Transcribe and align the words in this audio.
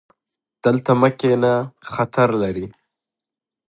دلته 0.63 0.91
مه 1.01 1.09
کښېنه، 1.19 1.53
خطر 1.93 2.29
لري 2.41 2.65